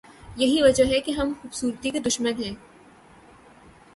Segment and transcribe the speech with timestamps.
[0.35, 2.53] یہی وجہ ہے کہ ہم خوبصورتی کے دشمن ہیں۔